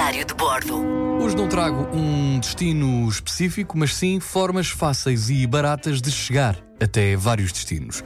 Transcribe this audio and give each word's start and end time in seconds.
Diário 0.00 0.24
de 0.24 0.32
Bordo. 0.32 0.82
Hoje 1.22 1.36
não 1.36 1.46
trago 1.46 1.86
um 1.94 2.40
destino 2.40 3.06
específico, 3.06 3.76
mas 3.76 3.94
sim 3.94 4.18
formas 4.18 4.70
fáceis 4.70 5.28
e 5.28 5.46
baratas 5.46 6.00
de 6.00 6.10
chegar 6.10 6.56
até 6.80 7.14
vários 7.14 7.52
destinos. 7.52 8.02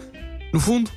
No 0.52 0.58
fundo, 0.58 0.90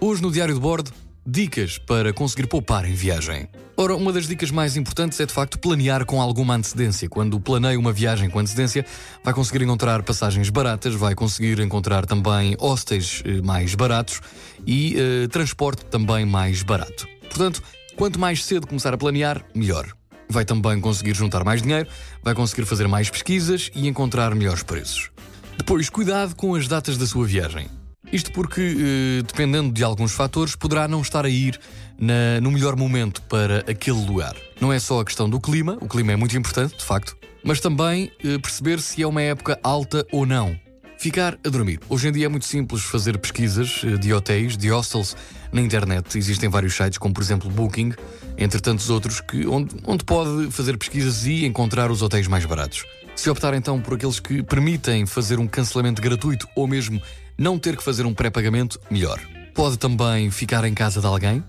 hoje 0.00 0.22
no 0.22 0.30
Diário 0.30 0.54
de 0.54 0.60
Bordo, 0.60 0.92
dicas 1.26 1.76
para 1.76 2.12
conseguir 2.12 2.46
poupar 2.46 2.88
em 2.88 2.94
viagem. 2.94 3.48
Ora, 3.76 3.96
uma 3.96 4.12
das 4.12 4.28
dicas 4.28 4.52
mais 4.52 4.76
importantes 4.76 5.18
é 5.18 5.26
de 5.26 5.32
facto 5.32 5.58
planear 5.58 6.06
com 6.06 6.22
alguma 6.22 6.54
antecedência. 6.54 7.08
Quando 7.08 7.40
planeia 7.40 7.76
uma 7.76 7.92
viagem 7.92 8.30
com 8.30 8.38
antecedência, 8.38 8.86
vai 9.24 9.34
conseguir 9.34 9.64
encontrar 9.64 10.04
passagens 10.04 10.50
baratas, 10.50 10.94
vai 10.94 11.16
conseguir 11.16 11.58
encontrar 11.58 12.06
também 12.06 12.54
hostels 12.60 13.24
eh, 13.26 13.42
mais 13.42 13.74
baratos 13.74 14.20
e 14.64 14.94
eh, 14.96 15.26
transporte 15.26 15.84
também 15.86 16.24
mais 16.24 16.62
barato. 16.62 17.08
Portanto, 17.22 17.60
quanto 17.96 18.20
mais 18.20 18.44
cedo 18.44 18.68
começar 18.68 18.94
a 18.94 18.96
planear, 18.96 19.44
melhor. 19.52 19.92
Vai 20.28 20.44
também 20.44 20.80
conseguir 20.80 21.14
juntar 21.14 21.44
mais 21.44 21.62
dinheiro, 21.62 21.88
vai 22.22 22.34
conseguir 22.34 22.64
fazer 22.64 22.88
mais 22.88 23.10
pesquisas 23.10 23.70
e 23.74 23.86
encontrar 23.88 24.34
melhores 24.34 24.62
preços. 24.62 25.10
Depois, 25.56 25.88
cuidado 25.88 26.34
com 26.34 26.54
as 26.54 26.66
datas 26.66 26.96
da 26.96 27.06
sua 27.06 27.26
viagem. 27.26 27.68
Isto 28.12 28.32
porque, 28.32 28.60
eh, 28.60 29.22
dependendo 29.26 29.72
de 29.72 29.82
alguns 29.82 30.12
fatores, 30.12 30.54
poderá 30.54 30.86
não 30.86 31.00
estar 31.00 31.24
a 31.24 31.28
ir 31.28 31.58
na- 31.98 32.40
no 32.40 32.50
melhor 32.50 32.76
momento 32.76 33.22
para 33.22 33.58
aquele 33.70 34.04
lugar. 34.04 34.36
Não 34.60 34.72
é 34.72 34.78
só 34.78 35.00
a 35.00 35.04
questão 35.04 35.28
do 35.28 35.40
clima, 35.40 35.78
o 35.80 35.88
clima 35.88 36.12
é 36.12 36.16
muito 36.16 36.36
importante, 36.36 36.76
de 36.76 36.84
facto, 36.84 37.16
mas 37.42 37.60
também 37.60 38.10
eh, 38.22 38.38
perceber 38.38 38.80
se 38.80 39.02
é 39.02 39.06
uma 39.06 39.22
época 39.22 39.58
alta 39.62 40.06
ou 40.12 40.26
não. 40.26 40.58
Ficar 41.04 41.38
a 41.44 41.50
dormir. 41.50 41.80
Hoje 41.86 42.08
em 42.08 42.12
dia 42.12 42.24
é 42.24 42.28
muito 42.30 42.46
simples 42.46 42.82
fazer 42.82 43.18
pesquisas 43.18 43.82
eh, 43.84 43.98
de 43.98 44.14
hotéis, 44.14 44.56
de 44.56 44.70
hostels 44.70 45.14
na 45.52 45.60
internet. 45.60 46.16
Existem 46.16 46.48
vários 46.48 46.74
sites, 46.74 46.96
como 46.96 47.12
por 47.12 47.22
exemplo 47.22 47.50
Booking, 47.50 47.92
entre 48.38 48.58
tantos 48.58 48.88
outros, 48.88 49.20
que, 49.20 49.46
onde, 49.46 49.76
onde 49.84 50.02
pode 50.02 50.50
fazer 50.50 50.78
pesquisas 50.78 51.26
e 51.26 51.44
encontrar 51.44 51.90
os 51.90 52.00
hotéis 52.00 52.26
mais 52.26 52.46
baratos. 52.46 52.86
Se 53.14 53.28
optar 53.28 53.52
então 53.52 53.82
por 53.82 53.96
aqueles 53.96 54.18
que 54.18 54.42
permitem 54.42 55.04
fazer 55.04 55.38
um 55.38 55.46
cancelamento 55.46 56.00
gratuito 56.00 56.48
ou 56.56 56.66
mesmo 56.66 56.98
não 57.36 57.58
ter 57.58 57.76
que 57.76 57.84
fazer 57.84 58.06
um 58.06 58.14
pré-pagamento, 58.14 58.80
melhor. 58.90 59.20
Pode 59.52 59.76
também 59.76 60.30
ficar 60.30 60.64
em 60.64 60.72
casa 60.72 61.02
de 61.02 61.06
alguém. 61.06 61.44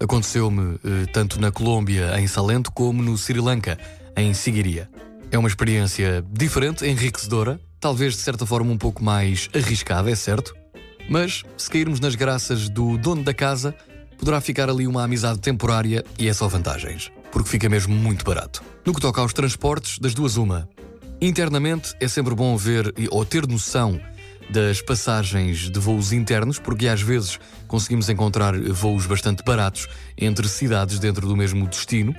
Aconteceu-me 0.00 0.80
eh, 0.84 1.06
tanto 1.12 1.40
na 1.40 1.52
Colômbia, 1.52 2.18
em 2.18 2.26
Salento, 2.26 2.72
como 2.72 3.04
no 3.04 3.16
Sri 3.16 3.38
Lanka, 3.38 3.78
em 4.16 4.34
Sigiriya. 4.34 4.90
É 5.30 5.38
uma 5.38 5.48
experiência 5.48 6.24
diferente, 6.28 6.84
enriquecedora, 6.84 7.60
talvez 7.84 8.14
de 8.14 8.22
certa 8.22 8.46
forma 8.46 8.72
um 8.72 8.78
pouco 8.78 9.04
mais 9.04 9.50
arriscada, 9.54 10.10
é 10.10 10.14
certo, 10.14 10.56
mas 11.06 11.42
se 11.54 11.68
cairmos 11.68 12.00
nas 12.00 12.14
graças 12.14 12.70
do 12.70 12.96
dono 12.96 13.22
da 13.22 13.34
casa, 13.34 13.74
poderá 14.16 14.40
ficar 14.40 14.70
ali 14.70 14.86
uma 14.86 15.04
amizade 15.04 15.38
temporária 15.38 16.02
e 16.18 16.26
é 16.26 16.32
só 16.32 16.48
vantagens, 16.48 17.12
porque 17.30 17.50
fica 17.50 17.68
mesmo 17.68 17.94
muito 17.94 18.24
barato. 18.24 18.62
No 18.86 18.94
que 18.94 19.02
toca 19.02 19.20
aos 19.20 19.34
transportes, 19.34 19.98
das 19.98 20.14
duas 20.14 20.38
uma. 20.38 20.66
Internamente 21.20 21.94
é 22.00 22.08
sempre 22.08 22.34
bom 22.34 22.56
ver 22.56 22.90
ou 23.10 23.22
ter 23.22 23.46
noção 23.46 24.00
das 24.48 24.80
passagens 24.80 25.68
de 25.68 25.78
voos 25.78 26.10
internos, 26.10 26.58
porque 26.58 26.88
às 26.88 27.02
vezes 27.02 27.38
conseguimos 27.68 28.08
encontrar 28.08 28.58
voos 28.58 29.04
bastante 29.04 29.44
baratos 29.44 29.88
entre 30.16 30.48
cidades 30.48 30.98
dentro 30.98 31.28
do 31.28 31.36
mesmo 31.36 31.68
destino 31.68 32.16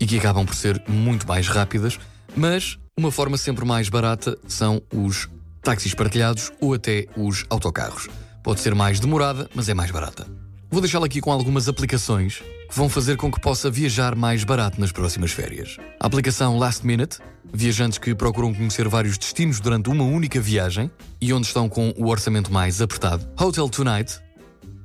e 0.00 0.06
que 0.06 0.16
acabam 0.16 0.46
por 0.46 0.54
ser 0.54 0.82
muito 0.88 1.28
mais 1.28 1.46
rápidas, 1.46 1.98
mas 2.36 2.78
uma 2.98 3.10
forma 3.10 3.36
sempre 3.36 3.64
mais 3.64 3.88
barata 3.88 4.36
são 4.46 4.82
os 4.92 5.28
táxis 5.62 5.94
partilhados 5.94 6.50
ou 6.60 6.74
até 6.74 7.06
os 7.16 7.44
autocarros. 7.50 8.08
Pode 8.42 8.60
ser 8.60 8.74
mais 8.74 9.00
demorada, 9.00 9.48
mas 9.54 9.68
é 9.68 9.74
mais 9.74 9.90
barata. 9.90 10.26
Vou 10.70 10.80
deixá-la 10.80 11.06
aqui 11.06 11.20
com 11.20 11.32
algumas 11.32 11.68
aplicações 11.68 12.42
que 12.68 12.76
vão 12.76 12.88
fazer 12.88 13.16
com 13.16 13.30
que 13.30 13.40
possa 13.40 13.70
viajar 13.70 14.14
mais 14.14 14.44
barato 14.44 14.80
nas 14.80 14.92
próximas 14.92 15.32
férias. 15.32 15.76
A 15.98 16.06
aplicação 16.06 16.58
Last 16.58 16.86
Minute, 16.86 17.18
viajantes 17.52 17.98
que 17.98 18.14
procuram 18.14 18.52
conhecer 18.54 18.86
vários 18.88 19.16
destinos 19.16 19.60
durante 19.60 19.88
uma 19.88 20.04
única 20.04 20.40
viagem 20.40 20.90
e 21.20 21.32
onde 21.32 21.46
estão 21.46 21.68
com 21.68 21.92
o 21.96 22.08
orçamento 22.08 22.52
mais 22.52 22.82
apertado. 22.82 23.26
Hotel 23.38 23.68
Tonight, 23.68 24.20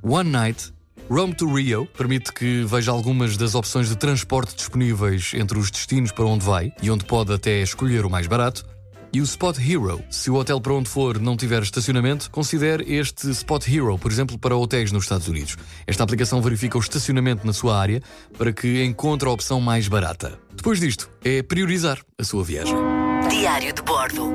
One 0.02 0.30
Night, 0.30 0.73
Rome 1.08 1.34
to 1.34 1.52
Rio 1.52 1.86
permite 1.86 2.32
que 2.32 2.64
veja 2.64 2.90
algumas 2.90 3.36
das 3.36 3.54
opções 3.54 3.88
de 3.88 3.96
transporte 3.96 4.56
disponíveis 4.56 5.32
entre 5.34 5.58
os 5.58 5.70
destinos 5.70 6.10
para 6.10 6.24
onde 6.24 6.44
vai 6.44 6.72
e 6.82 6.90
onde 6.90 7.04
pode 7.04 7.32
até 7.32 7.60
escolher 7.60 8.06
o 8.06 8.10
mais 8.10 8.26
barato. 8.26 8.64
E 9.12 9.20
o 9.20 9.24
Spot 9.24 9.56
Hero. 9.56 10.02
Se 10.10 10.28
o 10.28 10.34
hotel 10.34 10.60
para 10.60 10.72
onde 10.72 10.88
for 10.88 11.20
não 11.20 11.36
tiver 11.36 11.62
estacionamento, 11.62 12.28
considere 12.30 12.92
este 12.92 13.30
Spot 13.30 13.64
Hero, 13.68 13.96
por 13.96 14.10
exemplo, 14.10 14.36
para 14.36 14.56
hotéis 14.56 14.90
nos 14.90 15.04
Estados 15.04 15.28
Unidos. 15.28 15.56
Esta 15.86 16.02
aplicação 16.02 16.42
verifica 16.42 16.76
o 16.76 16.80
estacionamento 16.80 17.46
na 17.46 17.52
sua 17.52 17.78
área 17.78 18.02
para 18.36 18.52
que 18.52 18.82
encontre 18.82 19.28
a 19.28 19.32
opção 19.32 19.60
mais 19.60 19.86
barata. 19.86 20.36
Depois 20.52 20.80
disto, 20.80 21.08
é 21.22 21.42
priorizar 21.42 22.00
a 22.18 22.24
sua 22.24 22.42
viagem. 22.42 22.74
Diário 23.30 23.72
de 23.72 23.82
Bordo. 23.82 24.32